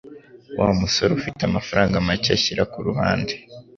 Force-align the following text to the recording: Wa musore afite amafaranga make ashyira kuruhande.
Wa 0.59 0.69
musore 0.79 1.11
afite 1.19 1.41
amafaranga 1.45 2.05
make 2.07 2.29
ashyira 2.37 2.63
kuruhande. 2.73 3.33